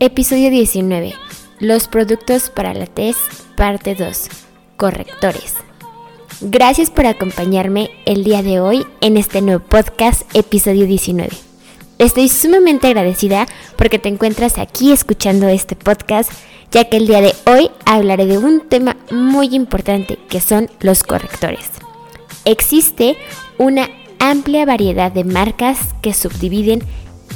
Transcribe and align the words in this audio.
Episodio 0.00 0.50
19. 0.50 1.14
Los 1.60 1.88
productos 1.88 2.50
para 2.50 2.74
la 2.74 2.86
tez, 2.86 3.16
parte 3.56 3.94
2. 3.94 4.28
Correctores. 4.76 5.54
Gracias 6.42 6.90
por 6.90 7.06
acompañarme 7.06 7.90
el 8.04 8.22
día 8.22 8.42
de 8.42 8.60
hoy 8.60 8.84
en 9.00 9.16
este 9.16 9.40
nuevo 9.40 9.64
podcast, 9.64 10.22
episodio 10.34 10.86
19. 10.86 11.30
Estoy 11.98 12.28
sumamente 12.28 12.88
agradecida 12.88 13.46
porque 13.76 13.98
te 13.98 14.10
encuentras 14.10 14.58
aquí 14.58 14.92
escuchando 14.92 15.48
este 15.48 15.74
podcast, 15.74 16.30
ya 16.70 16.84
que 16.90 16.98
el 16.98 17.06
día 17.06 17.22
de 17.22 17.34
hoy 17.46 17.70
hablaré 17.86 18.26
de 18.26 18.36
un 18.36 18.60
tema 18.68 18.98
muy 19.10 19.54
importante 19.54 20.18
que 20.28 20.40
son 20.40 20.68
los 20.80 21.02
correctores. 21.02 21.70
Existe 22.44 23.16
una 23.56 23.88
amplia 24.18 24.64
variedad 24.64 25.12
de 25.12 25.24
marcas 25.24 25.78
que 26.02 26.14
subdividen 26.14 26.82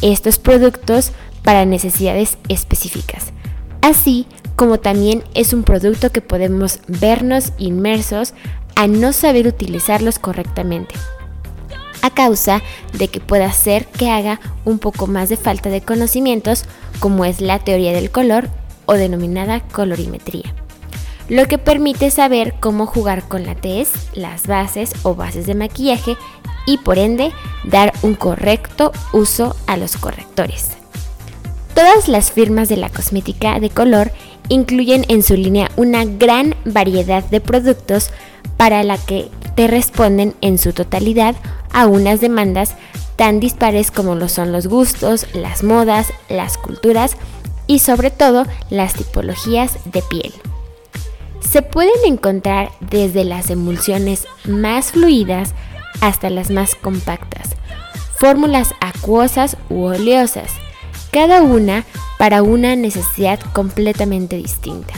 estos 0.03 0.39
productos 0.39 1.13
para 1.43 1.65
necesidades 1.65 2.39
específicas. 2.49 3.33
Así 3.81 4.27
como 4.57 4.79
también 4.79 5.23
es 5.35 5.53
un 5.53 5.63
producto 5.63 6.11
que 6.11 6.21
podemos 6.21 6.81
vernos 6.89 7.53
inmersos 7.59 8.35
a 8.75 8.87
no 8.87 9.13
saber 9.13 9.47
utilizarlos 9.47 10.19
correctamente, 10.19 10.95
a 12.03 12.11
causa 12.11 12.63
de 12.93 13.09
que 13.09 13.21
pueda 13.21 13.51
ser 13.53 13.87
que 13.87 14.11
haga 14.11 14.41
un 14.65 14.79
poco 14.79 15.07
más 15.07 15.29
de 15.29 15.37
falta 15.37 15.69
de 15.71 15.81
conocimientos 15.81 16.65
como 17.01 17.25
es 17.25 17.41
la 17.41 17.59
teoría 17.61 17.93
del 17.93 18.11
color 18.11 18.49
o 18.87 18.95
denominada 18.95 19.61
colorimetría, 19.61 20.55
lo 21.29 21.47
que 21.47 21.59
permite 21.59 22.11
saber 22.11 22.55
cómo 22.59 22.87
jugar 22.87 23.29
con 23.29 23.45
la 23.45 23.55
tez, 23.55 23.91
las 24.15 24.47
bases 24.47 24.93
o 25.03 25.15
bases 25.15 25.47
de 25.47 25.55
maquillaje 25.55 26.17
y 26.67 26.79
por 26.79 26.99
ende 26.99 27.33
dar 27.65 27.93
un 28.03 28.15
correcto 28.15 28.93
uso 29.13 29.55
a 29.67 29.77
los 29.77 29.97
correctores. 29.97 30.71
Todas 31.75 32.09
las 32.09 32.33
firmas 32.33 32.69
de 32.69 32.77
la 32.77 32.89
cosmética 32.89 33.61
de 33.61 33.71
color 33.71 34.11
incluyen 34.49 35.05
en 35.09 35.23
su 35.23 35.35
línea 35.35 35.71
una 35.77 36.05
gran 36.05 36.55
variedad 36.65 37.23
de 37.25 37.41
productos 37.41 38.11
para 38.57 38.83
la 38.83 38.99
que 38.99 39.31
te 39.55 39.67
responden 39.67 40.35
en 40.41 40.59
su 40.59 40.73
totalidad 40.73 41.37
a 41.73 41.87
unas 41.87 42.21
demandas 42.21 42.75
tan 43.17 43.41
dispares 43.41 43.91
como 43.91 44.15
lo 44.15 44.29
son 44.29 44.53
los 44.53 44.67
gustos, 44.67 45.27
las 45.35 45.63
modas, 45.63 46.09
las 46.29 46.57
culturas 46.57 47.17
y 47.67 47.81
sobre 47.81 48.11
todo 48.11 48.47
las 48.71 48.95
tipologías 48.95 49.79
de 49.85 50.03
piel. 50.03 50.33
Se 51.51 51.63
pueden 51.63 52.05
encontrar 52.05 52.73
desde 52.81 53.25
las 53.25 53.49
emulsiones 53.49 54.27
más 54.45 54.93
fluidas 54.93 55.55
hasta 56.03 56.29
las 56.29 56.51
más 56.51 56.75
compactas, 56.75 57.57
fórmulas 58.19 58.75
acuosas 58.81 59.57
u 59.71 59.85
oleosas, 59.85 60.51
cada 61.11 61.41
una 61.41 61.87
para 62.19 62.43
una 62.43 62.77
necesidad 62.77 63.41
completamente 63.55 64.37
distinta. 64.37 64.93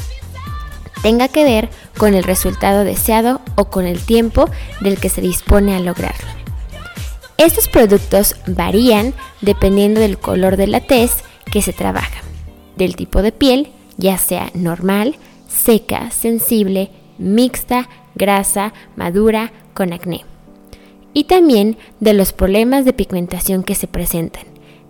Tenga 1.03 1.28
que 1.28 1.44
ver 1.44 1.69
con 1.97 2.15
el 2.15 2.25
resultado 2.25 2.82
deseado 2.82 3.41
o 3.55 3.67
con 3.67 3.87
el 3.87 4.00
tiempo 4.00 4.50
del 4.81 4.99
que 4.99 5.09
se 5.09 5.21
dispone 5.21 5.77
a 5.77 5.81
lograrlo. 5.81 6.28
Estos 7.38 7.69
productos 7.69 8.34
varían 8.47 9.15
dependiendo 9.41 10.00
del 10.00 10.19
color 10.19 10.56
de 10.56 10.67
la 10.67 10.81
tez 10.81 11.12
que 11.50 11.62
se 11.62 11.72
trabaja, 11.72 12.22
del 12.77 12.97
tipo 12.97 13.22
de 13.22 13.31
piel, 13.31 13.71
ya 13.97 14.19
sea 14.19 14.50
normal, 14.53 15.17
seca, 15.60 16.10
sensible, 16.10 16.91
mixta, 17.19 17.88
grasa, 18.15 18.72
madura, 18.97 19.53
con 19.75 19.93
acné. 19.93 20.25
Y 21.12 21.25
también 21.25 21.76
de 22.00 22.15
los 22.15 22.32
problemas 22.32 22.84
de 22.84 22.93
pigmentación 22.93 23.62
que 23.62 23.75
se 23.75 23.87
presentan, 23.87 24.44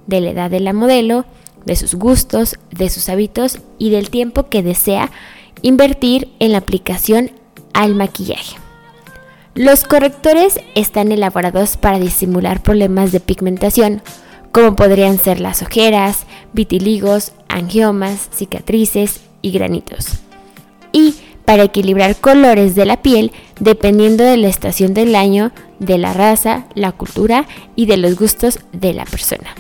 de 0.06 0.20
la 0.20 0.30
edad 0.30 0.50
de 0.50 0.60
la 0.60 0.72
modelo, 0.72 1.24
de 1.64 1.76
sus 1.76 1.94
gustos, 1.94 2.56
de 2.70 2.88
sus 2.88 3.08
hábitos 3.08 3.58
y 3.78 3.90
del 3.90 4.10
tiempo 4.10 4.48
que 4.48 4.62
desea 4.62 5.10
invertir 5.62 6.28
en 6.38 6.52
la 6.52 6.58
aplicación 6.58 7.30
al 7.74 7.94
maquillaje. 7.94 8.56
Los 9.54 9.84
correctores 9.84 10.60
están 10.74 11.12
elaborados 11.12 11.76
para 11.76 11.98
disimular 11.98 12.62
problemas 12.62 13.12
de 13.12 13.20
pigmentación, 13.20 14.02
como 14.52 14.76
podrían 14.76 15.18
ser 15.18 15.40
las 15.40 15.62
ojeras, 15.62 16.26
vitiligos, 16.52 17.32
angiomas, 17.48 18.28
cicatrices 18.32 19.20
y 19.42 19.50
granitos. 19.50 20.20
Y 20.92 21.14
para 21.44 21.64
equilibrar 21.64 22.16
colores 22.16 22.74
de 22.74 22.84
la 22.84 23.02
piel 23.02 23.32
dependiendo 23.58 24.22
de 24.24 24.36
la 24.36 24.48
estación 24.48 24.94
del 24.94 25.14
año, 25.14 25.52
de 25.78 25.98
la 25.98 26.12
raza, 26.12 26.66
la 26.74 26.92
cultura 26.92 27.46
y 27.74 27.86
de 27.86 27.96
los 27.96 28.16
gustos 28.16 28.60
de 28.72 28.94
la 28.94 29.04
persona. 29.04 29.54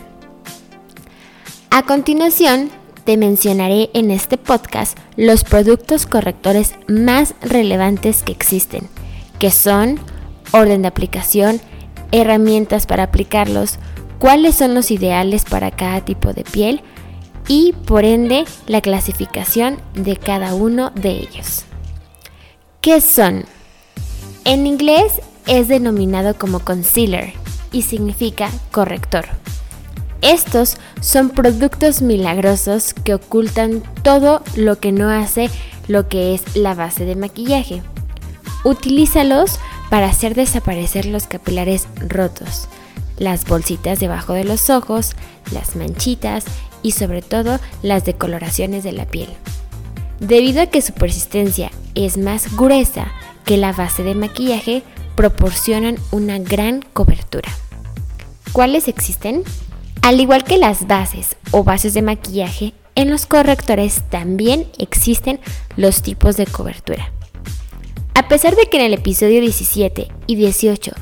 A 1.70 1.82
continuación, 1.82 2.70
te 3.04 3.16
mencionaré 3.16 3.90
en 3.92 4.10
este 4.10 4.36
podcast 4.38 4.98
los 5.16 5.44
productos 5.44 6.06
correctores 6.06 6.74
más 6.86 7.34
relevantes 7.40 8.22
que 8.22 8.32
existen, 8.32 8.88
que 9.38 9.50
son 9.50 9.98
orden 10.52 10.82
de 10.82 10.88
aplicación, 10.88 11.60
herramientas 12.12 12.86
para 12.86 13.04
aplicarlos, 13.04 13.78
cuáles 14.18 14.54
son 14.54 14.74
los 14.74 14.90
ideales 14.90 15.44
para 15.44 15.70
cada 15.70 16.04
tipo 16.04 16.32
de 16.32 16.44
piel 16.44 16.82
y 17.48 17.72
por 17.72 18.04
ende 18.04 18.44
la 18.66 18.80
clasificación 18.80 19.78
de 19.94 20.16
cada 20.16 20.54
uno 20.54 20.90
de 20.90 21.10
ellos. 21.10 21.64
¿Qué 22.80 23.00
son? 23.00 23.44
En 24.44 24.66
inglés 24.66 25.20
es 25.46 25.68
denominado 25.68 26.34
como 26.34 26.60
concealer 26.60 27.32
y 27.72 27.82
significa 27.82 28.50
corrector. 28.70 29.26
Estos 30.22 30.76
son 31.00 31.30
productos 31.30 32.02
milagrosos 32.02 32.92
que 32.94 33.14
ocultan 33.14 33.82
todo 34.02 34.42
lo 34.54 34.78
que 34.78 34.92
no 34.92 35.08
hace 35.08 35.50
lo 35.88 36.08
que 36.08 36.34
es 36.34 36.56
la 36.56 36.74
base 36.74 37.04
de 37.04 37.16
maquillaje. 37.16 37.82
Utilízalos 38.64 39.58
para 39.88 40.06
hacer 40.06 40.34
desaparecer 40.34 41.06
los 41.06 41.26
capilares 41.26 41.88
rotos, 41.96 42.68
las 43.18 43.44
bolsitas 43.44 43.98
debajo 43.98 44.34
de 44.34 44.44
los 44.44 44.70
ojos, 44.70 45.16
las 45.52 45.74
manchitas 45.74 46.44
y 46.82 46.92
sobre 46.92 47.22
todo 47.22 47.58
las 47.82 48.04
decoloraciones 48.04 48.84
de 48.84 48.92
la 48.92 49.06
piel. 49.06 49.28
Debido 50.20 50.62
a 50.62 50.66
que 50.66 50.82
su 50.82 50.92
persistencia 50.92 51.70
es 51.94 52.18
más 52.18 52.56
gruesa 52.56 53.10
que 53.44 53.56
la 53.56 53.72
base 53.72 54.02
de 54.02 54.14
maquillaje, 54.14 54.82
proporcionan 55.16 55.96
una 56.10 56.38
gran 56.38 56.82
cobertura. 56.92 57.50
¿Cuáles 58.52 58.88
existen? 58.88 59.42
Al 60.02 60.20
igual 60.20 60.44
que 60.44 60.58
las 60.58 60.86
bases 60.86 61.36
o 61.50 61.64
bases 61.64 61.94
de 61.94 62.02
maquillaje, 62.02 62.74
en 62.94 63.10
los 63.10 63.26
correctores 63.26 64.02
también 64.10 64.66
existen 64.78 65.40
los 65.76 66.02
tipos 66.02 66.36
de 66.36 66.46
cobertura. 66.46 67.12
A 68.14 68.28
pesar 68.28 68.56
de 68.56 68.66
que 68.66 68.78
en 68.78 68.84
el 68.84 68.94
episodio 68.94 69.40
17 69.40 70.08
y 70.26 70.34
18 70.36 70.92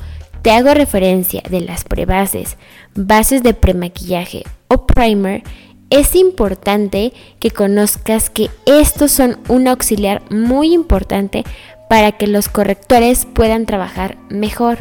te 0.41 0.51
hago 0.51 0.73
referencia 0.73 1.41
de 1.49 1.61
las 1.61 1.83
prebases, 1.83 2.57
bases 2.95 3.43
de 3.43 3.53
premaquillaje 3.53 4.43
o 4.67 4.85
primer, 4.85 5.43
es 5.89 6.15
importante 6.15 7.13
que 7.39 7.51
conozcas 7.51 8.29
que 8.29 8.49
estos 8.65 9.11
son 9.11 9.39
un 9.47 9.67
auxiliar 9.67 10.21
muy 10.31 10.73
importante 10.73 11.43
para 11.89 12.11
que 12.11 12.27
los 12.27 12.49
correctores 12.49 13.25
puedan 13.25 13.65
trabajar 13.65 14.17
mejor 14.29 14.79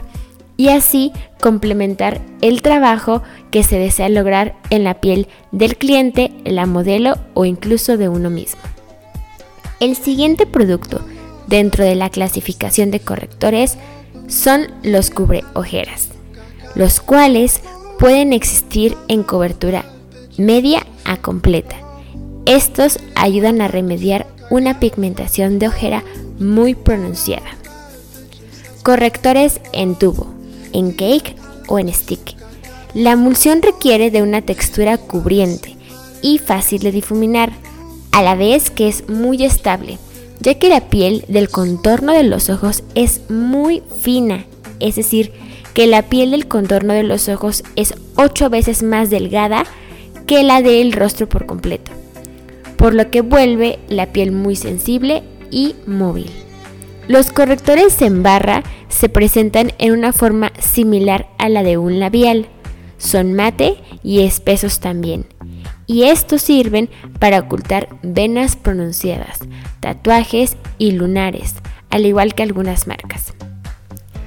y 0.58 0.69
así 0.69 1.12
complementar 1.40 2.20
el 2.43 2.62
trabajo 2.62 3.22
que 3.50 3.62
se 3.62 3.78
desea 3.78 4.08
lograr 4.08 4.56
en 4.70 4.84
la 4.84 5.00
piel 5.00 5.28
del 5.52 5.76
cliente, 5.76 6.32
la 6.44 6.66
modelo 6.66 7.16
o 7.34 7.44
incluso 7.44 7.96
de 7.96 8.08
uno 8.08 8.28
mismo. 8.28 8.60
El 9.81 9.96
siguiente 9.96 10.44
producto 10.44 11.00
dentro 11.46 11.84
de 11.84 11.94
la 11.94 12.10
clasificación 12.10 12.90
de 12.90 13.00
correctores 13.00 13.78
son 14.26 14.66
los 14.82 15.10
cubre 15.10 15.44
ojeras, 15.55 16.08
los 16.75 17.00
cuales 17.00 17.62
pueden 17.99 18.32
existir 18.32 18.96
en 19.06 19.22
cobertura 19.22 19.84
media 20.38 20.87
a 21.05 21.19
completa. 21.19 21.76
Estos 22.46 22.99
ayudan 23.14 23.61
a 23.61 23.69
remediar 23.69 24.26
una 24.50 24.81
pigmentación 24.81 25.58
de 25.58 25.69
ojera 25.69 26.02
muy 26.38 26.75
pronunciada. 26.75 27.50
Correctores 28.82 29.61
en 29.73 29.96
tubo 29.96 30.38
en 30.73 30.93
cake 30.93 31.37
o 31.67 31.79
en 31.79 31.93
stick. 31.93 32.37
La 32.94 33.12
emulsión 33.12 33.62
requiere 33.62 34.11
de 34.11 34.23
una 34.23 34.43
textura 34.43 34.99
cubriente 34.99 35.76
y 36.23 36.38
fácil 36.38 36.82
de 36.82 36.93
difuminar, 36.93 37.52
a 38.12 38.23
la 38.23 38.34
vez 38.34 38.70
que 38.70 38.88
es 38.88 39.08
muy 39.08 39.44
estable, 39.44 39.99
ya 40.41 40.55
que 40.55 40.69
la 40.69 40.88
piel 40.88 41.25
del 41.29 41.49
contorno 41.49 42.12
de 42.12 42.25
los 42.25 42.49
ojos 42.49 42.82
es 42.94 43.29
muy 43.31 43.82
fina, 44.00 44.46
es 44.81 44.96
decir, 44.96 45.32
que 45.75 45.87
la 45.87 46.02
piel 46.02 46.32
del 46.32 46.49
contorno 46.49 46.94
de 46.94 47.05
los 47.05 47.29
ojos 47.29 47.62
es 47.76 47.94
8 48.17 48.50
veces 48.50 48.82
más 48.82 49.11
delgada 49.11 49.64
que 50.29 50.43
la 50.43 50.61
del 50.61 50.93
rostro 50.93 51.27
por 51.27 51.47
completo, 51.47 51.91
por 52.77 52.95
lo 52.95 53.11
que 53.11 53.23
vuelve 53.23 53.79
la 53.89 54.13
piel 54.13 54.31
muy 54.31 54.57
sensible 54.57 55.23
y 55.51 55.75
móvil. 55.87 56.31
Los 57.09 57.33
correctores 57.33 58.03
en 58.03 58.23
barra 58.23 58.63
se 58.91 59.09
presentan 59.09 59.73
en 59.79 59.93
una 59.93 60.13
forma 60.13 60.53
similar 60.61 61.29
a 61.39 61.49
la 61.49 61.63
de 61.63 61.79
un 61.79 61.99
labial. 61.99 62.47
Son 62.99 63.33
mate 63.33 63.79
y 64.03 64.21
espesos 64.21 64.81
también. 64.81 65.25
Y 65.87 66.03
estos 66.03 66.43
sirven 66.43 66.91
para 67.19 67.39
ocultar 67.39 67.89
venas 68.03 68.55
pronunciadas, 68.57 69.39
tatuajes 69.81 70.59
y 70.77 70.91
lunares, 70.93 71.55
al 71.89 72.05
igual 72.05 72.35
que 72.35 72.43
algunas 72.43 72.87
marcas. 72.87 73.33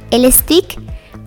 El 0.09 0.29
stick 0.33 0.81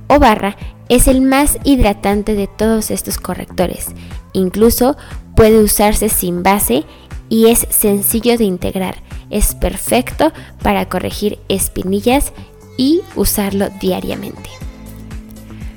o 0.09 0.19
barra 0.19 0.56
es 0.88 1.08
el 1.08 1.22
más 1.22 1.58
hidratante 1.64 2.34
de 2.34 2.46
todos 2.46 2.90
estos 2.90 3.19
correctores. 3.19 3.86
Incluso 4.32 4.96
puede 5.36 5.62
usarse 5.62 6.08
sin 6.08 6.42
base 6.42 6.84
y 7.28 7.46
es 7.46 7.66
sencillo 7.70 8.36
de 8.36 8.44
integrar 8.44 8.96
es 9.31 9.54
perfecto 9.54 10.32
para 10.62 10.88
corregir 10.88 11.38
espinillas 11.48 12.32
y 12.76 13.00
usarlo 13.16 13.69
diariamente. 13.81 14.48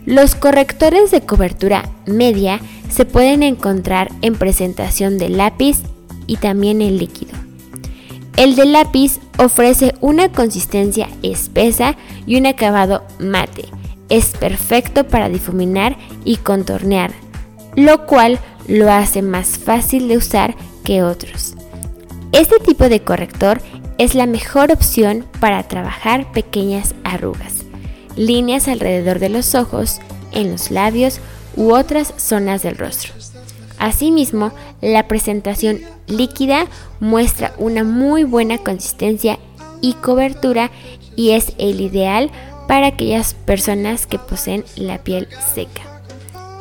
Los 0.06 0.36
correctores 0.36 1.12
de 1.12 1.22
cobertura 1.22 1.90
media 2.06 2.60
se 2.90 3.06
pueden 3.06 3.44
encontrar 3.44 4.10
en 4.22 4.36
presentación 4.36 5.18
de 5.18 5.30
lápiz 5.30 5.80
y 6.28 6.38
también 6.38 6.82
en 6.82 6.98
líquido. 6.98 7.34
El 8.38 8.56
de 8.56 8.66
lápiz 8.66 9.20
ofrece 9.40 9.96
una 10.00 10.32
consistencia 10.32 11.10
espesa 11.24 11.98
y 12.26 12.38
un 12.38 12.46
acabado 12.46 13.04
mate. 13.20 13.66
Es 14.10 14.28
perfecto 14.28 15.06
para 15.06 15.30
difuminar 15.30 15.98
y 16.24 16.38
contornear, 16.38 17.12
lo 17.76 18.06
cual 18.06 18.40
lo 18.68 18.92
hace 18.92 19.22
más 19.22 19.58
fácil 19.58 20.08
de 20.08 20.18
usar 20.18 20.56
que 20.84 21.04
otros. 21.04 21.56
Este 22.32 22.60
tipo 22.60 22.90
de 22.90 23.02
corrector 23.02 23.62
es 23.98 24.16
la 24.16 24.26
mejor 24.26 24.72
opción 24.72 25.26
para 25.40 25.64
trabajar 25.64 26.32
pequeñas 26.32 26.94
arrugas, 27.04 27.66
líneas 28.16 28.68
alrededor 28.68 29.20
de 29.20 29.30
los 29.30 29.56
ojos, 29.56 30.00
en 30.32 30.52
los 30.52 30.72
labios 30.72 31.20
u 31.56 31.74
otras 31.74 32.14
zonas 32.18 32.62
del 32.62 32.78
rostro. 32.78 33.14
Asimismo, 33.80 34.52
la 34.82 35.08
presentación 35.08 35.82
líquida 36.08 36.68
muestra 37.00 37.54
una 37.58 37.84
muy 37.84 38.24
buena 38.24 38.58
consistencia 38.58 39.40
y 39.82 39.94
cobertura 39.94 40.72
y 41.16 41.32
es 41.32 41.54
el 41.58 41.82
ideal 41.82 42.32
para 42.68 42.88
aquellas 42.88 43.34
personas 43.34 44.08
que 44.08 44.20
poseen 44.20 44.64
la 44.76 45.04
piel 45.04 45.28
seca. 45.54 46.02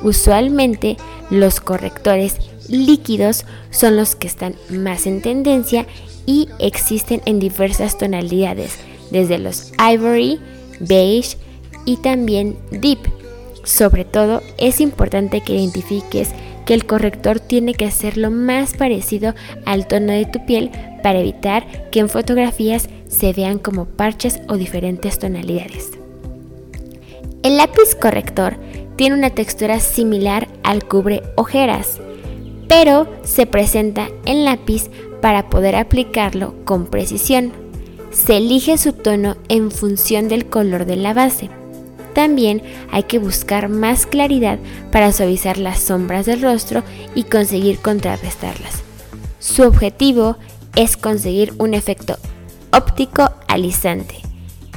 Usualmente 0.03 0.97
los 1.31 1.61
correctores 1.61 2.37
líquidos 2.69 3.44
son 3.70 3.97
los 3.97 4.14
que 4.14 4.26
están 4.26 4.55
más 4.70 5.06
en 5.06 5.23
tendencia 5.23 5.87
y 6.26 6.49
existen 6.58 7.23
en 7.25 7.38
diversas 7.38 7.99
tonalidades, 7.99 8.79
desde 9.11 9.38
los 9.38 9.73
ivory, 9.79 10.41
beige 10.80 11.37
y 11.85 11.97
también 11.99 12.57
deep. 12.71 12.99
Sobre 13.64 14.04
todo 14.04 14.42
es 14.59 14.80
importante 14.80 15.40
que 15.40 15.54
identifiques 15.54 16.30
que 16.66 16.75
el 16.75 16.85
corrector 16.85 17.40
tiene 17.40 17.75
que 17.75 17.90
ser 17.90 18.16
lo 18.16 18.30
más 18.30 18.75
parecido 18.75 19.35
al 19.64 19.87
tono 19.87 20.12
de 20.12 20.26
tu 20.26 20.45
piel 20.45 20.71
para 21.02 21.21
evitar 21.21 21.90
que 21.90 22.00
en 22.00 22.09
fotografías 22.09 22.88
se 23.09 23.33
vean 23.33 23.59
como 23.59 23.87
parches 23.87 24.40
o 24.49 24.57
diferentes 24.57 25.19
tonalidades. 25.19 25.92
El 27.47 27.59
lápiz 27.59 27.95
corrector 27.95 28.57
tiene 28.97 29.15
una 29.15 29.31
textura 29.31 29.79
similar 29.79 30.49
al 30.65 30.83
cubre 30.83 31.23
ojeras, 31.37 32.00
pero 32.67 33.07
se 33.23 33.47
presenta 33.47 34.09
en 34.25 34.45
lápiz 34.45 34.91
para 35.23 35.49
poder 35.49 35.76
aplicarlo 35.76 36.57
con 36.65 36.87
precisión. 36.87 37.53
Se 38.11 38.38
elige 38.38 38.79
su 38.79 38.95
tono 38.95 39.37
en 39.49 39.71
función 39.71 40.26
del 40.26 40.47
color 40.47 40.87
de 40.87 40.97
la 40.97 41.15
base. 41.15 41.49
También 42.15 42.62
hay 42.91 43.05
que 43.05 43.21
buscar 43.21 43.69
más 43.69 44.07
claridad 44.07 44.59
para 44.91 45.12
suavizar 45.12 45.57
las 45.57 45.79
sombras 45.79 46.26
del 46.26 46.43
rostro 46.43 46.83
y 47.15 47.23
conseguir 47.23 47.79
contrarrestarlas. 47.79 48.83
Su 49.38 49.62
objetivo 49.62 50.37
es 50.75 50.97
conseguir 50.97 51.55
un 51.59 51.75
efecto 51.75 52.17
óptico 52.73 53.31
alisante 53.47 54.25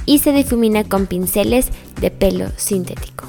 y 0.09 0.17
se 0.17 0.31
difumina 0.31 0.83
con 0.83 1.05
pinceles 1.05 1.67
de 2.01 2.09
pelo 2.09 2.49
sintético. 2.57 3.25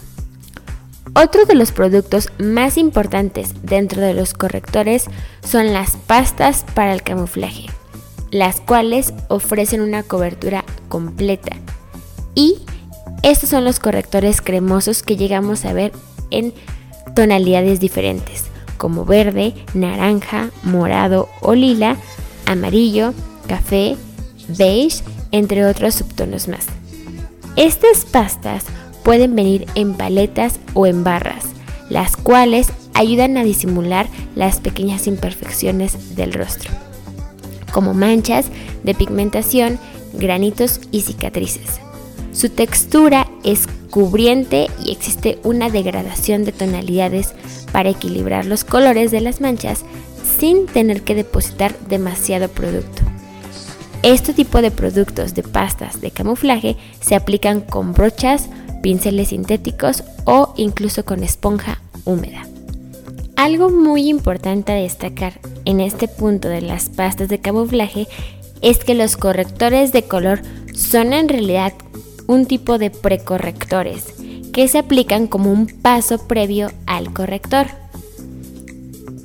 Otro 1.14 1.44
de 1.44 1.54
los 1.54 1.72
productos 1.72 2.30
más 2.38 2.78
importantes 2.78 3.52
dentro 3.62 4.00
de 4.00 4.14
los 4.14 4.32
correctores 4.32 5.04
son 5.46 5.74
las 5.74 5.98
pastas 5.98 6.64
para 6.72 6.94
el 6.94 7.02
camuflaje, 7.02 7.66
las 8.30 8.62
cuales 8.62 9.12
ofrecen 9.28 9.82
una 9.82 10.02
cobertura 10.02 10.64
completa. 10.88 11.54
Y 12.34 12.62
estos 13.22 13.50
son 13.50 13.66
los 13.66 13.78
correctores 13.78 14.40
cremosos 14.40 15.02
que 15.02 15.18
llegamos 15.18 15.66
a 15.66 15.74
ver 15.74 15.92
en 16.30 16.54
tonalidades 17.14 17.80
diferentes, 17.80 18.44
como 18.78 19.04
verde, 19.04 19.52
naranja, 19.74 20.48
morado 20.62 21.28
o 21.42 21.54
lila, 21.54 21.98
amarillo, 22.46 23.12
café, 23.46 23.98
beige, 24.56 25.02
entre 25.32 25.64
otros 25.64 25.94
subtonos 25.94 26.48
más. 26.48 26.66
Estas 27.56 28.04
pastas 28.04 28.64
pueden 29.02 29.34
venir 29.34 29.66
en 29.74 29.94
paletas 29.94 30.60
o 30.74 30.86
en 30.86 31.04
barras, 31.04 31.44
las 31.88 32.16
cuales 32.16 32.68
ayudan 32.94 33.36
a 33.36 33.44
disimular 33.44 34.08
las 34.34 34.60
pequeñas 34.60 35.06
imperfecciones 35.06 36.16
del 36.16 36.32
rostro, 36.32 36.70
como 37.72 37.94
manchas 37.94 38.46
de 38.84 38.94
pigmentación, 38.94 39.78
granitos 40.12 40.80
y 40.90 41.02
cicatrices. 41.02 41.80
Su 42.32 42.48
textura 42.48 43.26
es 43.42 43.66
cubriente 43.90 44.68
y 44.84 44.92
existe 44.92 45.38
una 45.42 45.68
degradación 45.68 46.44
de 46.44 46.52
tonalidades 46.52 47.34
para 47.72 47.90
equilibrar 47.90 48.46
los 48.46 48.64
colores 48.64 49.10
de 49.10 49.20
las 49.20 49.40
manchas 49.40 49.84
sin 50.38 50.66
tener 50.66 51.02
que 51.02 51.14
depositar 51.14 51.76
demasiado 51.88 52.48
producto. 52.48 53.02
Este 54.02 54.32
tipo 54.32 54.62
de 54.62 54.70
productos 54.70 55.34
de 55.34 55.42
pastas 55.42 56.00
de 56.00 56.10
camuflaje 56.10 56.76
se 57.00 57.14
aplican 57.14 57.60
con 57.60 57.92
brochas, 57.92 58.48
pinceles 58.82 59.28
sintéticos 59.28 60.04
o 60.24 60.54
incluso 60.56 61.04
con 61.04 61.22
esponja 61.22 61.82
húmeda. 62.06 62.46
Algo 63.36 63.68
muy 63.68 64.08
importante 64.08 64.72
a 64.72 64.76
destacar 64.76 65.34
en 65.66 65.80
este 65.80 66.08
punto 66.08 66.48
de 66.48 66.62
las 66.62 66.88
pastas 66.88 67.28
de 67.28 67.40
camuflaje 67.40 68.06
es 68.62 68.78
que 68.78 68.94
los 68.94 69.18
correctores 69.18 69.92
de 69.92 70.04
color 70.04 70.40
son 70.74 71.12
en 71.12 71.28
realidad 71.28 71.74
un 72.26 72.46
tipo 72.46 72.78
de 72.78 72.90
precorrectores 72.90 74.14
que 74.54 74.66
se 74.68 74.78
aplican 74.78 75.26
como 75.26 75.52
un 75.52 75.66
paso 75.66 76.26
previo 76.26 76.70
al 76.86 77.12
corrector. 77.12 77.66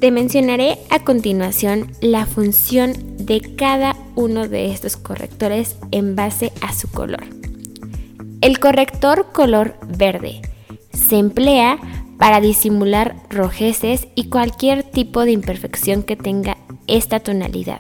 Te 0.06 0.12
mencionaré 0.12 0.78
a 0.92 1.00
continuación 1.00 1.92
la 2.00 2.28
función 2.28 2.94
de 3.18 3.42
cada 3.56 3.96
uno 4.14 4.48
de 4.48 4.72
estos 4.72 4.98
correctores 4.98 5.78
en 5.90 6.16
base 6.16 6.52
a 6.62 6.74
su 6.74 6.92
color. 6.92 7.24
El 8.42 8.60
corrector 8.60 9.32
color 9.34 9.80
verde 9.98 10.44
se 10.94 11.18
emplea 11.18 11.80
para 12.20 12.40
disimular 12.40 13.16
rojeces 13.32 14.08
y 14.14 14.30
cualquier 14.30 14.84
tipo 14.84 15.26
de 15.26 15.32
imperfección 15.32 16.04
que 16.04 16.16
tenga 16.16 16.56
esta 16.86 17.20
tonalidad. 17.20 17.80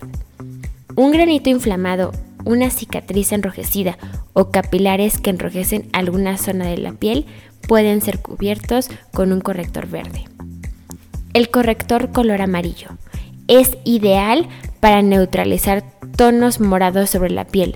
Un 0.95 1.11
granito 1.11 1.51
inflamado, 1.51 2.11
una 2.43 2.71
cicatriz 2.71 3.33
enrojecida 3.33 3.99
o 4.33 4.49
capilares 4.49 5.19
que 5.19 5.29
enrojecen 5.29 5.89
alguna 5.93 6.39
zona 6.39 6.65
de 6.65 6.79
la 6.79 6.93
piel 6.93 7.27
pueden 7.67 8.01
ser 8.01 8.17
cubiertos 8.17 8.89
con 9.13 9.31
un 9.31 9.41
corrector 9.41 9.85
verde. 9.85 10.25
El 11.35 11.49
corrector 11.49 12.13
color 12.13 12.41
amarillo 12.41 12.97
es 13.49 13.77
ideal 13.83 14.47
para 14.79 15.01
neutralizar 15.01 15.83
tonos 16.15 16.61
morados 16.61 17.09
sobre 17.09 17.29
la 17.29 17.43
piel. 17.43 17.75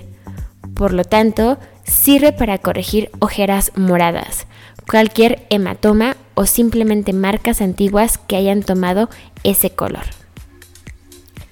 Por 0.76 0.94
lo 0.94 1.04
tanto, 1.04 1.58
sirve 1.84 2.32
para 2.32 2.60
corregir 2.60 3.12
ojeras 3.20 3.74
moradas, 3.76 4.48
cualquier 4.90 5.46
hematoma 5.50 6.16
o 6.36 6.46
simplemente 6.46 7.12
marcas 7.12 7.60
antiguas 7.60 8.18
que 8.18 8.38
hayan 8.38 8.64
tomado 8.64 9.10
ese 9.44 9.72
color. 9.72 10.06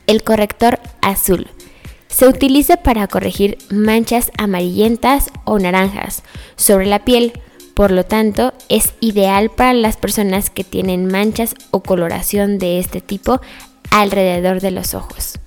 El 0.05 0.23
corrector 0.23 0.79
azul 1.01 1.47
se 2.07 2.25
utiliza 2.25 2.77
para 2.77 3.09
corregir 3.09 3.57
manchas 3.69 4.31
amarillentas 4.37 5.29
o 5.43 5.59
naranjas 5.59 6.23
sobre 6.55 6.85
la 6.85 7.03
piel, 7.03 7.33
por 7.77 7.91
lo 7.91 8.03
tanto, 8.03 8.55
es 8.69 8.95
ideal 9.01 9.51
para 9.51 9.71
las 9.73 9.97
personas 9.97 10.49
que 10.49 10.63
tienen 10.63 11.05
manchas 11.05 11.53
o 11.69 11.83
coloración 11.83 12.57
de 12.57 12.79
este 12.79 13.01
tipo 13.01 13.39
alrededor 13.91 14.61
de 14.61 14.71
los 14.71 14.95
ojos. 14.95 15.37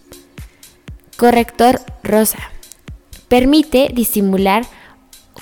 Corrector 1.17 1.81
rosa. 2.05 2.39
Permite 3.27 3.91
disimular 3.93 4.65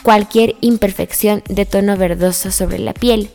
cualquier 0.02 0.57
imperfección 0.62 1.42
de 1.47 1.66
tono 1.66 1.95
verdoso 1.99 2.50
sobre 2.50 2.78
la 2.78 2.95
piel, 2.95 3.28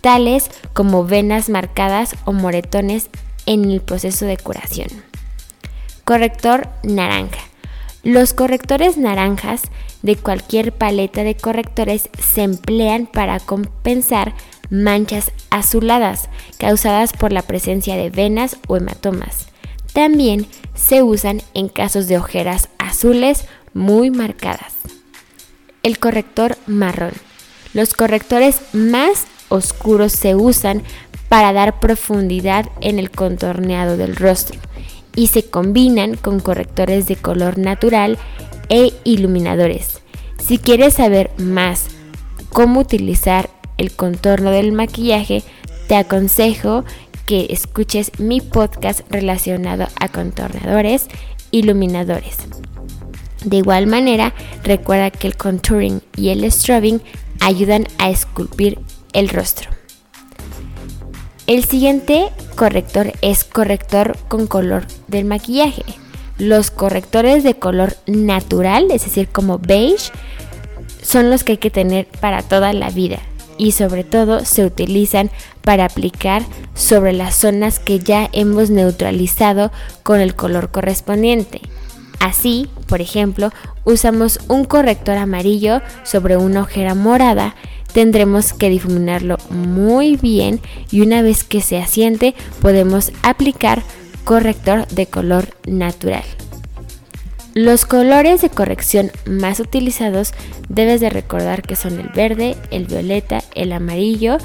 tales 0.00 0.50
como 0.72 1.04
venas 1.04 1.48
marcadas 1.48 2.16
o 2.24 2.32
moretones 2.32 3.08
en 3.46 3.70
el 3.70 3.82
proceso 3.82 4.24
de 4.24 4.36
curación. 4.36 4.88
Corrector 6.04 6.68
naranja. 6.82 7.38
Los 8.06 8.34
correctores 8.34 8.96
naranjas 8.96 9.62
de 10.02 10.14
cualquier 10.14 10.70
paleta 10.70 11.24
de 11.24 11.36
correctores 11.36 12.08
se 12.20 12.44
emplean 12.44 13.08
para 13.08 13.40
compensar 13.40 14.32
manchas 14.70 15.32
azuladas 15.50 16.28
causadas 16.56 17.12
por 17.12 17.32
la 17.32 17.42
presencia 17.42 17.96
de 17.96 18.10
venas 18.10 18.58
o 18.68 18.76
hematomas. 18.76 19.48
También 19.92 20.46
se 20.76 21.02
usan 21.02 21.42
en 21.52 21.68
casos 21.68 22.06
de 22.06 22.16
ojeras 22.16 22.68
azules 22.78 23.46
muy 23.74 24.12
marcadas. 24.12 24.74
El 25.82 25.98
corrector 25.98 26.56
marrón. 26.68 27.14
Los 27.74 27.92
correctores 27.94 28.60
más 28.72 29.26
oscuros 29.48 30.12
se 30.12 30.36
usan 30.36 30.84
para 31.28 31.52
dar 31.52 31.80
profundidad 31.80 32.70
en 32.80 33.00
el 33.00 33.10
contorneado 33.10 33.96
del 33.96 34.14
rostro 34.14 34.60
y 35.16 35.26
se 35.28 35.44
combinan 35.44 36.14
con 36.14 36.38
correctores 36.38 37.06
de 37.06 37.16
color 37.16 37.58
natural 37.58 38.18
e 38.68 38.92
iluminadores. 39.02 40.00
Si 40.38 40.58
quieres 40.58 40.94
saber 40.94 41.30
más 41.38 41.86
cómo 42.50 42.80
utilizar 42.80 43.50
el 43.78 43.92
contorno 43.92 44.50
del 44.50 44.72
maquillaje, 44.72 45.42
te 45.88 45.96
aconsejo 45.96 46.84
que 47.26 47.48
escuches 47.50 48.12
mi 48.20 48.40
podcast 48.40 49.00
relacionado 49.10 49.88
a 49.98 50.08
contornadores, 50.08 51.08
iluminadores. 51.50 52.36
De 53.44 53.58
igual 53.58 53.86
manera, 53.86 54.34
recuerda 54.62 55.10
que 55.10 55.26
el 55.26 55.36
contouring 55.36 56.00
y 56.16 56.28
el 56.28 56.50
strobing 56.50 57.00
ayudan 57.40 57.86
a 57.98 58.10
esculpir 58.10 58.78
el 59.12 59.28
rostro. 59.28 59.75
El 61.46 61.64
siguiente 61.64 62.30
corrector 62.56 63.12
es 63.22 63.44
corrector 63.44 64.18
con 64.26 64.48
color 64.48 64.84
del 65.06 65.26
maquillaje. 65.26 65.84
Los 66.38 66.72
correctores 66.72 67.44
de 67.44 67.54
color 67.54 67.96
natural, 68.06 68.90
es 68.90 69.04
decir, 69.04 69.28
como 69.28 69.58
beige, 69.60 70.10
son 71.02 71.30
los 71.30 71.44
que 71.44 71.52
hay 71.52 71.58
que 71.58 71.70
tener 71.70 72.08
para 72.20 72.42
toda 72.42 72.72
la 72.72 72.90
vida 72.90 73.20
y 73.58 73.72
sobre 73.72 74.02
todo 74.02 74.44
se 74.44 74.64
utilizan 74.64 75.30
para 75.62 75.84
aplicar 75.84 76.42
sobre 76.74 77.12
las 77.12 77.36
zonas 77.36 77.78
que 77.78 78.00
ya 78.00 78.28
hemos 78.32 78.70
neutralizado 78.70 79.70
con 80.02 80.18
el 80.20 80.34
color 80.34 80.72
correspondiente. 80.72 81.60
Así, 82.18 82.68
por 82.88 83.00
ejemplo, 83.00 83.52
usamos 83.84 84.40
un 84.48 84.64
corrector 84.64 85.16
amarillo 85.16 85.80
sobre 86.02 86.36
una 86.36 86.62
ojera 86.62 86.96
morada 86.96 87.54
tendremos 87.96 88.52
que 88.52 88.68
difuminarlo 88.68 89.38
muy 89.48 90.16
bien 90.16 90.60
y 90.90 91.00
una 91.00 91.22
vez 91.22 91.44
que 91.44 91.62
se 91.62 91.78
asiente 91.78 92.34
podemos 92.60 93.10
aplicar 93.22 93.82
corrector 94.24 94.86
de 94.88 95.06
color 95.06 95.56
natural. 95.66 96.22
Los 97.54 97.86
colores 97.86 98.42
de 98.42 98.50
corrección 98.50 99.12
más 99.24 99.60
utilizados 99.60 100.34
debes 100.68 101.00
de 101.00 101.08
recordar 101.08 101.62
que 101.62 101.74
son 101.74 101.98
el 101.98 102.08
verde, 102.08 102.54
el 102.70 102.84
violeta, 102.84 103.42
el 103.54 103.72
amarillo, 103.72 104.36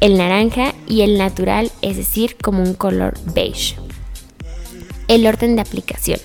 el 0.00 0.16
naranja 0.16 0.72
y 0.86 1.02
el 1.02 1.18
natural, 1.18 1.70
es 1.82 1.98
decir, 1.98 2.38
como 2.42 2.62
un 2.62 2.72
color 2.72 3.18
beige. 3.34 3.76
El 5.08 5.26
orden 5.26 5.56
de 5.56 5.60
aplicación. 5.60 6.20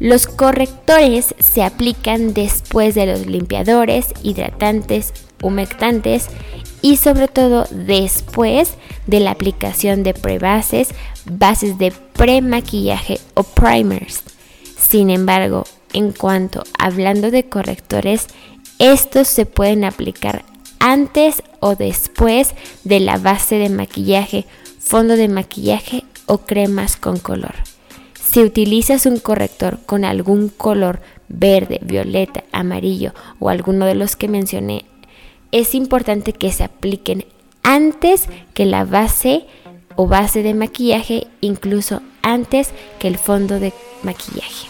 Los 0.00 0.26
correctores 0.26 1.34
se 1.38 1.62
aplican 1.62 2.34
después 2.34 2.94
de 2.94 3.06
los 3.06 3.24
limpiadores, 3.24 4.08
hidratantes, 4.22 5.14
humectantes 5.42 6.28
y 6.80 6.96
sobre 6.96 7.28
todo 7.28 7.66
después 7.70 8.74
de 9.06 9.20
la 9.20 9.32
aplicación 9.32 10.02
de 10.02 10.14
prebases, 10.14 10.88
bases 11.26 11.78
de 11.78 11.92
premaquillaje 12.12 13.20
o 13.34 13.42
primers. 13.42 14.22
Sin 14.78 15.10
embargo, 15.10 15.64
en 15.92 16.12
cuanto 16.12 16.64
hablando 16.78 17.30
de 17.30 17.48
correctores, 17.48 18.26
estos 18.78 19.28
se 19.28 19.46
pueden 19.46 19.84
aplicar 19.84 20.44
antes 20.78 21.42
o 21.60 21.76
después 21.76 22.54
de 22.82 23.00
la 23.00 23.18
base 23.18 23.56
de 23.56 23.68
maquillaje, 23.68 24.46
fondo 24.80 25.16
de 25.16 25.28
maquillaje 25.28 26.04
o 26.26 26.38
cremas 26.38 26.96
con 26.96 27.18
color. 27.18 27.54
Si 28.14 28.40
utilizas 28.40 29.06
un 29.06 29.18
corrector 29.18 29.78
con 29.84 30.04
algún 30.04 30.48
color 30.48 31.00
verde, 31.28 31.78
violeta, 31.82 32.44
amarillo 32.50 33.12
o 33.38 33.50
alguno 33.50 33.84
de 33.86 33.94
los 33.94 34.16
que 34.16 34.26
mencioné 34.26 34.86
es 35.52 35.74
importante 35.74 36.32
que 36.32 36.50
se 36.50 36.64
apliquen 36.64 37.26
antes 37.62 38.26
que 38.54 38.66
la 38.66 38.84
base 38.84 39.44
o 39.94 40.08
base 40.08 40.42
de 40.42 40.54
maquillaje, 40.54 41.26
incluso 41.42 42.00
antes 42.22 42.70
que 42.98 43.08
el 43.08 43.18
fondo 43.18 43.60
de 43.60 43.72
maquillaje. 44.02 44.68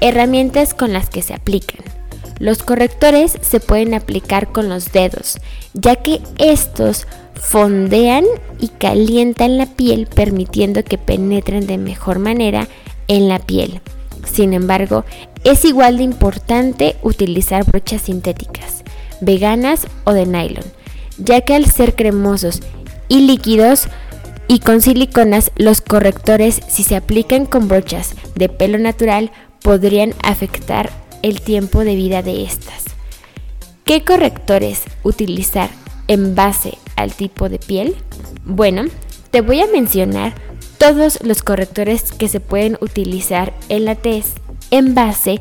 Herramientas 0.00 0.74
con 0.74 0.92
las 0.92 1.08
que 1.08 1.22
se 1.22 1.34
aplican. 1.34 1.80
Los 2.38 2.62
correctores 2.62 3.36
se 3.40 3.58
pueden 3.58 3.94
aplicar 3.94 4.52
con 4.52 4.68
los 4.68 4.92
dedos, 4.92 5.38
ya 5.72 5.96
que 5.96 6.20
estos 6.36 7.08
fondean 7.34 8.24
y 8.60 8.68
calientan 8.68 9.58
la 9.58 9.66
piel 9.66 10.06
permitiendo 10.06 10.84
que 10.84 10.98
penetren 10.98 11.66
de 11.66 11.78
mejor 11.78 12.18
manera 12.20 12.68
en 13.08 13.28
la 13.28 13.38
piel. 13.40 13.80
Sin 14.30 14.52
embargo, 14.52 15.04
es 15.42 15.64
igual 15.64 15.96
de 15.96 16.04
importante 16.04 16.96
utilizar 17.02 17.64
brochas 17.64 18.02
sintéticas 18.02 18.84
veganas 19.20 19.86
o 20.04 20.12
de 20.12 20.26
nylon, 20.26 20.64
ya 21.18 21.40
que 21.42 21.54
al 21.54 21.66
ser 21.66 21.94
cremosos 21.94 22.60
y 23.08 23.26
líquidos 23.26 23.88
y 24.46 24.60
con 24.60 24.80
siliconas, 24.80 25.52
los 25.56 25.80
correctores, 25.80 26.60
si 26.68 26.82
se 26.82 26.96
aplican 26.96 27.44
con 27.44 27.68
brochas 27.68 28.14
de 28.34 28.48
pelo 28.48 28.78
natural, 28.78 29.30
podrían 29.62 30.14
afectar 30.22 30.90
el 31.22 31.40
tiempo 31.40 31.84
de 31.84 31.94
vida 31.94 32.22
de 32.22 32.44
estas. 32.44 32.84
¿Qué 33.84 34.04
correctores 34.04 34.82
utilizar 35.02 35.70
en 36.08 36.34
base 36.34 36.78
al 36.96 37.12
tipo 37.12 37.48
de 37.48 37.58
piel? 37.58 37.96
Bueno, 38.44 38.84
te 39.30 39.42
voy 39.42 39.60
a 39.60 39.66
mencionar 39.66 40.34
todos 40.78 41.18
los 41.22 41.42
correctores 41.42 42.12
que 42.12 42.28
se 42.28 42.40
pueden 42.40 42.78
utilizar 42.80 43.52
en 43.68 43.84
la 43.84 43.96
tez 43.96 44.34
en 44.70 44.94
base 44.94 45.40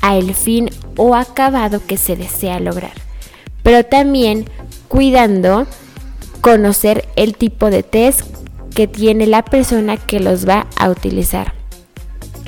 al 0.00 0.34
fin 0.34 0.70
o 0.96 1.14
acabado 1.14 1.84
que 1.86 1.96
se 1.96 2.16
desea 2.16 2.58
lograr. 2.60 3.07
Pero 3.68 3.84
también 3.84 4.46
cuidando 4.88 5.66
conocer 6.40 7.06
el 7.16 7.36
tipo 7.36 7.68
de 7.68 7.82
test 7.82 8.22
que 8.74 8.86
tiene 8.86 9.26
la 9.26 9.44
persona 9.44 9.98
que 9.98 10.20
los 10.20 10.48
va 10.48 10.66
a 10.78 10.88
utilizar. 10.88 11.52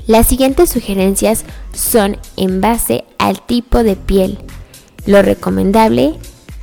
Las 0.07 0.29
siguientes 0.29 0.71
sugerencias 0.71 1.45
son 1.75 2.17
en 2.39 2.63
base 2.63 3.05
al 3.19 3.45
tipo 3.45 3.83
de 3.83 3.97
piel, 3.97 4.39
lo 5.05 5.21
recomendable 5.21 6.15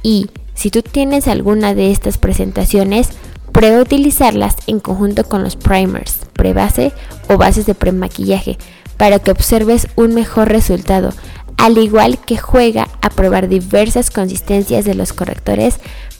y 0.01 0.31
si 0.55 0.71
tú 0.71 0.81
tienes 0.81 1.27
alguna 1.27 1.75
de 1.75 1.91
estas 1.91 2.17
presentaciones, 2.17 3.09
prueba 3.51 3.79
utilizarlas 3.79 4.55
en 4.65 4.79
conjunto 4.79 5.23
con 5.23 5.43
los 5.43 5.55
primers, 5.55 6.21
prebase 6.33 6.93
o 7.29 7.37
bases 7.37 7.67
de 7.67 7.75
premaquillaje 7.75 8.57
para 8.97 9.19
que 9.19 9.29
observes 9.29 9.87
un 9.95 10.15
mejor 10.15 10.49
resultado, 10.49 11.13
al 11.57 11.77
igual 11.77 12.19
que 12.19 12.37
juega 12.37 12.87
a 13.01 13.09
probar 13.09 13.49
diversas 13.49 14.09
consistencias 14.11 14.85
de 14.85 14.95
los 14.95 15.13
correctores 15.13 15.75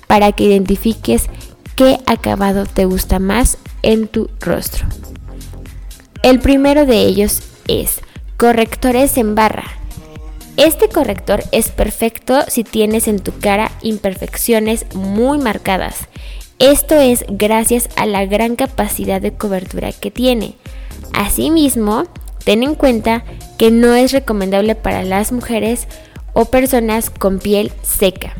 para 0.07 0.31
que 0.31 0.45
identifiques 0.45 1.27
qué 1.75 1.99
acabado 2.05 2.65
te 2.65 2.85
gusta 2.85 3.19
más 3.19 3.57
en 3.83 4.07
tu 4.07 4.29
rostro. 4.39 4.87
El 6.23 6.39
primero 6.39 6.85
de 6.85 7.01
ellos 7.01 7.41
es 7.67 8.01
correctores 8.37 9.17
en 9.17 9.35
barra. 9.35 9.65
Este 10.57 10.89
corrector 10.89 11.43
es 11.51 11.69
perfecto 11.69 12.41
si 12.47 12.63
tienes 12.63 13.07
en 13.07 13.19
tu 13.19 13.31
cara 13.37 13.71
imperfecciones 13.83 14.85
muy 14.95 15.37
marcadas. 15.37 16.07
Esto 16.57 16.95
es 16.95 17.23
gracias 17.29 17.89
a 17.95 18.07
la 18.07 18.25
gran 18.25 18.55
capacidad 18.55 19.21
de 19.21 19.33
cobertura 19.33 19.91
que 19.91 20.09
tiene. 20.09 20.55
Asimismo, 21.13 22.05
ten 22.47 22.63
en 22.63 22.75
cuenta 22.75 23.25
que 23.57 23.71
no 23.71 23.93
es 23.93 24.13
recomendable 24.13 24.73
para 24.73 25.03
las 25.03 25.33
mujeres 25.33 25.85
o 26.31 26.45
personas 26.45 27.09
con 27.09 27.39
piel 27.39 27.73
seca. 27.83 28.37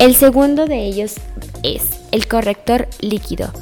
El 0.00 0.16
segundo 0.16 0.66
de 0.66 0.84
ellos 0.84 1.14
es 1.62 1.90
el 2.10 2.26
corrector 2.26 2.88
líquido. 2.98 3.52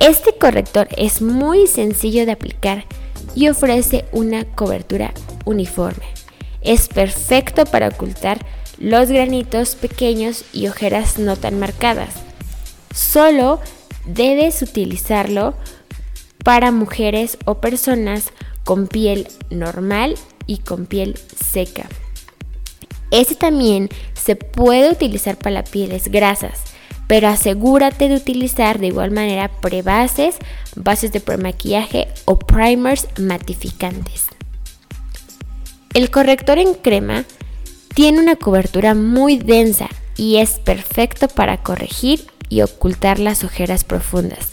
Este 0.00 0.38
corrector 0.38 0.88
es 0.96 1.20
muy 1.20 1.66
sencillo 1.66 2.24
de 2.24 2.32
aplicar 2.32 2.86
y 3.34 3.50
ofrece 3.50 4.06
una 4.10 4.46
cobertura 4.46 5.12
uniforme. 5.44 6.06
Es 6.62 6.88
perfecto 6.88 7.66
para 7.66 7.88
ocultar 7.88 8.38
los 8.78 9.10
granitos 9.10 9.74
pequeños 9.74 10.46
y 10.54 10.68
ojeras 10.68 11.18
no 11.18 11.36
tan 11.36 11.60
marcadas. 11.60 12.14
Solo 12.94 13.60
debes 14.06 14.62
utilizarlo 14.62 15.56
para 16.42 16.72
mujeres 16.72 17.36
o 17.44 17.60
personas 17.60 18.32
con 18.64 18.86
piel 18.86 19.28
normal 19.50 20.16
y 20.46 20.58
con 20.58 20.86
piel 20.86 21.18
seca. 21.36 21.88
Este 23.10 23.34
también 23.34 23.88
se 24.14 24.36
puede 24.36 24.90
utilizar 24.90 25.36
para 25.36 25.64
pieles 25.64 26.08
grasas, 26.08 26.62
pero 27.06 27.28
asegúrate 27.28 28.08
de 28.08 28.16
utilizar 28.16 28.78
de 28.78 28.86
igual 28.86 29.10
manera 29.10 29.50
prebases, 29.60 30.36
bases 30.76 31.12
de 31.12 31.20
premaquillaje 31.20 32.08
o 32.24 32.38
primers 32.38 33.08
matificantes. 33.18 34.26
El 35.92 36.10
corrector 36.10 36.58
en 36.58 36.72
crema 36.72 37.24
tiene 37.94 38.20
una 38.20 38.36
cobertura 38.36 38.94
muy 38.94 39.36
densa 39.36 39.88
y 40.16 40.36
es 40.36 40.58
perfecto 40.58 41.28
para 41.28 41.62
corregir 41.62 42.26
y 42.48 42.62
ocultar 42.62 43.18
las 43.18 43.44
ojeras 43.44 43.84
profundas. 43.84 44.48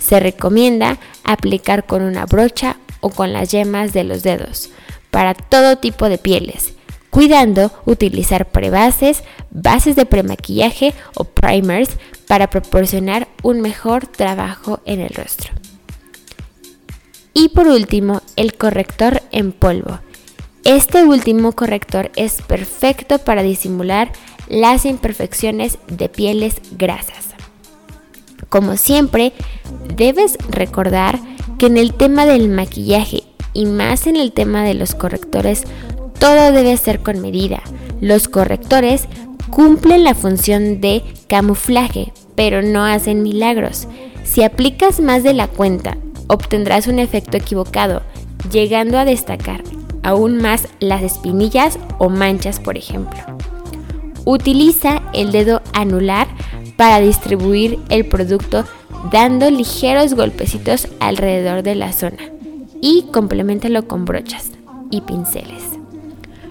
Se 0.00 0.18
recomienda 0.18 0.98
aplicar 1.22 1.86
con 1.86 2.02
una 2.02 2.26
brocha 2.26 2.76
o 3.00 3.10
con 3.10 3.32
las 3.32 3.50
yemas 3.50 3.92
de 3.92 4.04
los 4.04 4.22
dedos 4.22 4.70
para 5.10 5.34
todo 5.34 5.76
tipo 5.76 6.08
de 6.08 6.18
pieles 6.18 6.74
cuidando 7.10 7.72
utilizar 7.84 8.48
prebases, 8.48 9.22
bases 9.50 9.96
de 9.96 10.06
premaquillaje 10.06 10.94
o 11.14 11.24
primers 11.24 11.90
para 12.26 12.48
proporcionar 12.48 13.28
un 13.42 13.60
mejor 13.60 14.06
trabajo 14.06 14.80
en 14.86 15.00
el 15.00 15.10
rostro. 15.10 15.52
Y 17.34 17.50
por 17.50 17.66
último, 17.68 18.22
el 18.36 18.54
corrector 18.54 19.22
en 19.32 19.52
polvo. 19.52 20.00
Este 20.64 21.04
último 21.04 21.52
corrector 21.52 22.10
es 22.16 22.42
perfecto 22.42 23.18
para 23.18 23.42
disimular 23.42 24.12
las 24.48 24.84
imperfecciones 24.84 25.78
de 25.88 26.08
pieles 26.08 26.60
grasas. 26.72 27.29
Como 28.48 28.76
siempre, 28.76 29.32
debes 29.96 30.38
recordar 30.48 31.18
que 31.58 31.66
en 31.66 31.76
el 31.76 31.94
tema 31.94 32.26
del 32.26 32.48
maquillaje 32.48 33.24
y 33.52 33.66
más 33.66 34.06
en 34.06 34.16
el 34.16 34.32
tema 34.32 34.64
de 34.64 34.74
los 34.74 34.94
correctores 34.94 35.64
todo 36.18 36.52
debe 36.52 36.76
ser 36.76 37.00
con 37.00 37.20
medida. 37.20 37.62
Los 38.00 38.28
correctores 38.28 39.06
cumplen 39.50 40.04
la 40.04 40.14
función 40.14 40.80
de 40.80 41.02
camuflaje, 41.28 42.12
pero 42.34 42.62
no 42.62 42.84
hacen 42.84 43.22
milagros. 43.22 43.88
Si 44.24 44.42
aplicas 44.42 45.00
más 45.00 45.22
de 45.22 45.34
la 45.34 45.48
cuenta, 45.48 45.96
obtendrás 46.28 46.86
un 46.86 46.98
efecto 46.98 47.36
equivocado, 47.36 48.02
llegando 48.50 48.98
a 48.98 49.04
destacar 49.04 49.62
aún 50.02 50.38
más 50.38 50.68
las 50.78 51.02
espinillas 51.02 51.78
o 51.98 52.08
manchas, 52.08 52.60
por 52.60 52.76
ejemplo. 52.76 53.18
Utiliza 54.24 55.02
el 55.12 55.32
dedo 55.32 55.62
anular 55.72 56.28
para 56.80 56.98
distribuir 56.98 57.78
el 57.90 58.06
producto 58.06 58.64
dando 59.12 59.50
ligeros 59.50 60.14
golpecitos 60.14 60.88
alrededor 60.98 61.62
de 61.62 61.74
la 61.74 61.92
zona 61.92 62.30
y 62.80 63.02
complementalo 63.12 63.86
con 63.86 64.06
brochas 64.06 64.52
y 64.90 65.02
pinceles. 65.02 65.62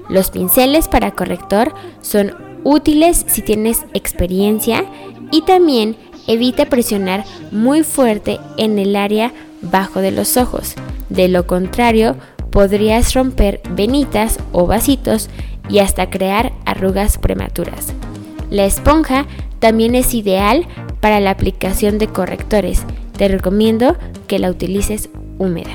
Los 0.08 0.30
pinceles 0.30 0.88
para 0.88 1.16
corrector 1.16 1.74
son 2.02 2.36
útiles 2.64 3.26
si 3.28 3.42
tienes 3.42 3.86
experiencia 3.96 4.86
y 5.32 5.42
también 5.42 5.98
evita 6.28 6.68
presionar 6.68 7.26
muy 7.52 7.82
fuerte 7.82 8.40
en 8.58 8.78
el 8.78 8.98
área 8.98 9.34
bajo 9.64 10.00
de 10.00 10.12
los 10.12 10.38
ojos. 10.38 10.76
De 11.10 11.28
lo 11.28 11.48
contrario, 11.48 12.16
podrías 12.52 13.16
romper 13.16 13.62
venitas 13.72 14.38
o 14.52 14.68
vasitos 14.68 15.28
y 15.70 15.80
hasta 15.80 16.12
crear 16.12 16.54
arrugas 16.68 17.18
prematuras. 17.18 17.94
La 18.52 18.66
esponja 18.66 19.26
también 19.60 19.96
es 19.96 20.14
ideal 20.14 20.68
para 21.00 21.20
la 21.20 21.32
aplicación 21.32 21.98
de 21.98 22.08
correctores. 22.08 22.84
Te 23.18 23.28
recomiendo 23.28 23.98
que 24.28 24.40
la 24.40 24.50
utilices 24.50 25.10
húmeda. 25.38 25.72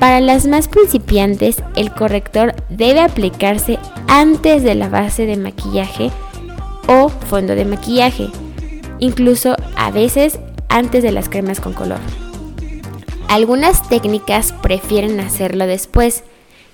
Para 0.00 0.20
las 0.20 0.46
más 0.46 0.68
principiantes, 0.68 1.62
el 1.74 1.92
corrector 1.92 2.54
debe 2.68 3.00
aplicarse 3.00 3.78
antes 4.06 4.62
de 4.62 4.76
la 4.76 4.88
base 4.88 5.26
de 5.26 5.36
maquillaje 5.36 6.10
o 6.86 7.08
fondo 7.08 7.56
de 7.56 7.64
maquillaje, 7.64 8.28
incluso 9.00 9.56
a 9.76 9.90
veces 9.90 10.38
antes 10.68 11.02
de 11.02 11.10
las 11.10 11.28
cremas 11.28 11.60
con 11.60 11.72
color. 11.72 11.98
Algunas 13.28 13.86
técnicas 13.88 14.52
prefieren 14.52 15.20
hacerlo 15.20 15.66
después. 15.66 16.22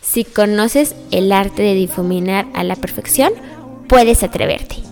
Si 0.03 0.25
conoces 0.25 0.95
el 1.11 1.33
arte 1.33 1.63
de 1.63 1.75
difuminar 1.75 2.47
a 2.55 2.63
la 2.63 2.77
perfección, 2.77 3.33
puedes 3.89 4.23
atreverte. 4.23 4.84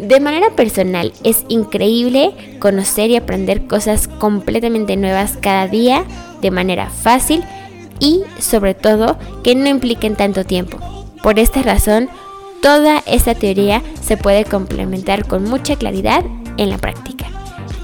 De 0.00 0.18
manera 0.18 0.48
personal, 0.56 1.12
es 1.24 1.44
increíble 1.48 2.32
conocer 2.58 3.10
y 3.10 3.16
aprender 3.16 3.66
cosas 3.66 4.08
completamente 4.08 4.96
nuevas 4.96 5.36
cada 5.38 5.68
día 5.68 6.04
de 6.40 6.50
manera 6.50 6.88
fácil 6.88 7.44
y 7.98 8.22
sobre 8.38 8.74
todo 8.74 9.18
que 9.44 9.54
no 9.54 9.68
impliquen 9.68 10.16
tanto 10.16 10.44
tiempo. 10.44 10.78
Por 11.22 11.38
esta 11.38 11.60
razón, 11.60 12.08
toda 12.62 13.02
esta 13.04 13.34
teoría 13.34 13.82
se 14.00 14.16
puede 14.16 14.46
complementar 14.46 15.26
con 15.26 15.44
mucha 15.44 15.76
claridad 15.76 16.24
en 16.56 16.70
la 16.70 16.78
práctica. 16.78 17.26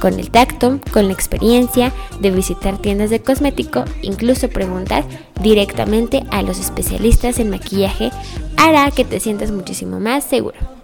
Con 0.01 0.19
el 0.19 0.31
tacto, 0.31 0.81
con 0.93 1.09
la 1.09 1.13
experiencia 1.13 1.93
de 2.21 2.31
visitar 2.31 2.79
tiendas 2.79 3.11
de 3.11 3.21
cosmético, 3.21 3.85
incluso 4.01 4.49
preguntar 4.49 5.05
directamente 5.43 6.25
a 6.31 6.41
los 6.41 6.59
especialistas 6.59 7.39
en 7.41 7.51
maquillaje 7.51 8.11
hará 8.57 8.91
que 8.91 9.05
te 9.05 9.21
sientas 9.21 9.51
muchísimo 9.51 10.01
más 10.01 10.25
seguro. 10.25 10.76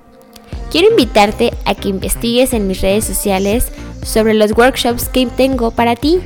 Quiero 0.72 0.88
invitarte 0.88 1.52
a 1.66 1.74
que 1.74 1.90
investigues 1.90 2.54
en 2.54 2.66
mis 2.66 2.80
redes 2.80 3.04
sociales 3.04 3.70
sobre 4.02 4.32
los 4.32 4.52
workshops 4.52 5.10
que 5.10 5.26
tengo 5.26 5.70
para 5.70 5.96
ti 5.96 6.18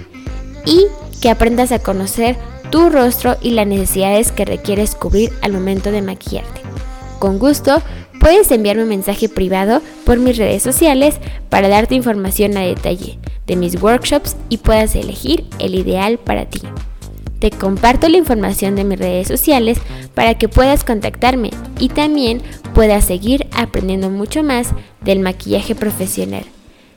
y 0.65 0.87
que 1.21 1.31
aprendas 1.31 1.73
a 1.73 1.81
conocer 1.81 2.37
tu 2.71 2.89
rostro 2.89 3.37
y 3.43 3.51
las 3.51 3.67
necesidades 3.67 4.31
que 4.31 4.45
requieres 4.45 4.95
cubrir 4.95 5.33
al 5.43 5.53
momento 5.53 5.91
de 5.91 6.01
maquillarte. 6.01 6.61
Con 7.19 7.41
gusto, 7.41 7.83
puedes 8.21 8.53
enviarme 8.53 8.85
un 8.85 8.91
mensaje 8.91 9.29
privado 9.29 9.83
por 10.05 10.21
mis 10.21 10.37
redes 10.37 10.63
sociales 10.63 11.17
para 11.49 11.67
darte 11.67 11.97
información 11.97 12.57
a 12.57 12.61
detalle 12.61 13.19
de 13.49 13.57
mis 13.57 13.83
workshops 13.83 14.37
y 14.49 14.59
puedas 14.59 14.95
elegir 14.95 15.45
el 15.59 15.75
ideal 15.75 16.19
para 16.19 16.47
ti. 16.47 16.61
Te 17.41 17.51
comparto 17.51 18.09
la 18.09 18.17
información 18.17 18.77
de 18.77 18.85
mis 18.85 18.99
redes 18.99 19.27
sociales 19.27 19.79
para 20.15 20.35
que 20.35 20.49
puedas 20.49 20.85
contactarme 20.85 21.51
y 21.81 21.89
también 21.89 22.43
puedas 22.77 23.07
seguir 23.07 23.47
aprendiendo 23.53 24.11
mucho 24.11 24.43
más 24.43 24.69
del 25.01 25.21
maquillaje 25.21 25.75
profesional. 25.75 26.45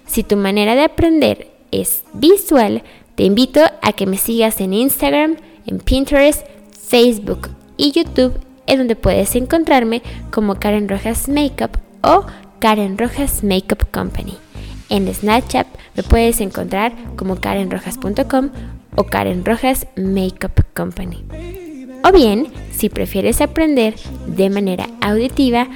Si 0.06 0.24
tu 0.24 0.36
manera 0.36 0.76
de 0.76 0.84
aprender 0.84 1.48
es 1.72 2.04
visual, 2.12 2.84
te 3.15 3.24
invito 3.24 3.62
a 3.82 3.94
que 3.94 4.06
me 4.06 4.18
sigas 4.18 4.60
en 4.60 4.74
Instagram, 4.74 5.38
en 5.65 5.80
Pinterest, 5.80 6.46
Facebook 6.86 7.52
y 7.78 7.94
YouTube, 7.94 8.34
en 8.68 8.80
donde 8.80 8.98
puedes 8.98 9.38
encontrarme 9.38 10.02
como 10.32 10.56
Karen 10.56 10.89
Rojas 10.89 11.30
Makeup 11.30 11.78
o 12.04 12.26
Karen 12.60 12.98
Rojas 12.98 13.42
Makeup 13.42 13.89
Company. 13.89 14.34
En 14.89 15.08
Snapchat 15.13 15.65
me 15.96 16.04
puedes 16.04 16.42
encontrar 16.42 16.92
como 17.15 17.38
karenrojas.com 17.38 18.50
o 18.98 19.04
Karen 19.06 19.46
Rojas 19.46 19.88
Makeup 19.96 20.62
Company. 20.76 21.69
O 22.04 22.12
bien, 22.12 22.48
si 22.72 22.90
prefieres 22.90 23.42
aprender 23.42 23.96
de 24.28 24.50
manera 24.50 24.88
auditiva, 25.02 25.68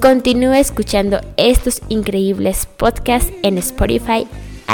continúa 0.00 0.58
escuchando 0.58 1.20
estos 1.36 1.82
increíbles 1.88 2.66
podcasts 2.76 3.32
en 3.42 3.58
Spotify, 3.58 4.26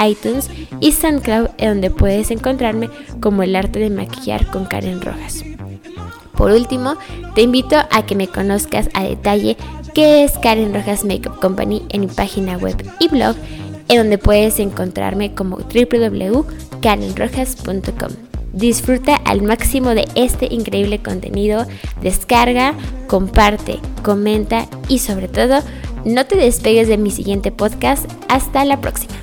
iTunes 0.05 0.49
y 0.79 0.91
SoundCloud, 0.91 1.49
donde 1.57 1.91
puedes 1.91 2.31
encontrarme 2.31 2.89
como 3.19 3.43
el 3.43 3.55
arte 3.55 3.79
de 3.79 3.89
maquillar 3.89 4.47
con 4.47 4.65
Karen 4.65 5.01
Rojas. 5.01 5.43
Por 6.37 6.51
último, 6.51 6.95
te 7.35 7.41
invito 7.41 7.75
a 7.77 8.05
que 8.05 8.15
me 8.15 8.27
conozcas 8.27 8.89
a 8.93 9.03
detalle 9.03 9.57
qué 9.93 10.23
es 10.23 10.37
Karen 10.39 10.73
Rojas 10.73 11.05
Makeup 11.05 11.39
Company 11.39 11.83
en 11.89 12.01
mi 12.01 12.07
página 12.07 12.57
web 12.57 12.75
y 12.99 13.07
blog, 13.07 13.35
en 13.87 13.97
donde 13.97 14.17
puedes 14.17 14.59
encontrarme 14.59 15.35
como 15.35 15.57
www.karenrojas.com. 15.57 18.32
Disfruta 18.53 19.15
al 19.15 19.41
máximo 19.41 19.89
de 19.89 20.07
este 20.15 20.47
increíble 20.51 20.99
contenido, 20.99 21.65
descarga, 22.01 22.75
comparte, 23.07 23.79
comenta 24.03 24.67
y 24.87 24.99
sobre 24.99 25.27
todo, 25.27 25.61
no 26.05 26.25
te 26.25 26.37
despegues 26.37 26.87
de 26.87 26.97
mi 26.97 27.11
siguiente 27.11 27.51
podcast. 27.51 28.09
Hasta 28.29 28.63
la 28.63 28.79
próxima. 28.79 29.22